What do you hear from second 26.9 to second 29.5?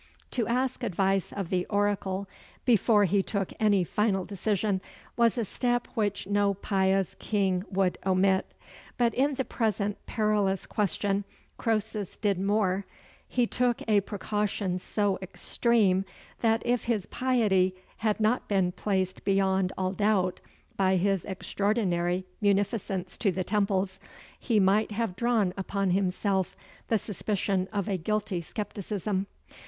suspicion of a guilty scepticism.